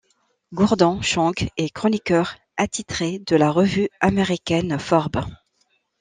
Gordon 0.51 0.99
Chang 1.03 1.35
est 1.57 1.69
chroniqueur 1.69 2.35
attitré 2.57 3.19
de 3.19 3.35
la 3.35 3.51
revue 3.51 3.87
américaine 4.01 4.79
Forbes. 4.79 5.25